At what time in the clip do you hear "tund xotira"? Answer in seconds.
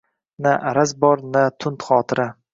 1.61-2.29